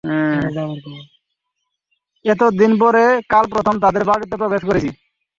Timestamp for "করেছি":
4.65-4.89